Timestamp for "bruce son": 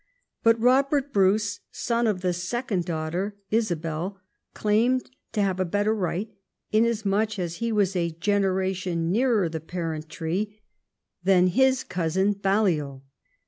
1.13-2.07